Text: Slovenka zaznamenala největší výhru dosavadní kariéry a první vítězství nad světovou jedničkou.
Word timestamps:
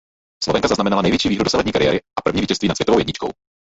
Slovenka 0.43 0.67
zaznamenala 0.67 1.01
největší 1.01 1.29
výhru 1.29 1.43
dosavadní 1.43 1.71
kariéry 1.71 1.99
a 2.19 2.21
první 2.21 2.41
vítězství 2.41 2.67
nad 2.67 2.75
světovou 2.75 2.97
jedničkou. 2.97 3.29